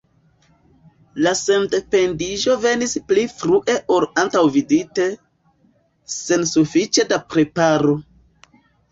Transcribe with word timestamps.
La 1.25 1.31
sendependiĝo 1.39 2.55
venis 2.63 2.95
pli 3.11 3.25
frue 3.41 3.75
ol 3.95 4.07
antaŭvidite, 4.21 5.05
sen 6.15 6.47
sufiĉe 6.53 7.05
da 7.13 7.21
preparo. 7.35 7.95